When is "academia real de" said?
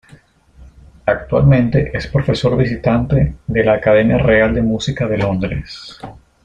3.73-4.63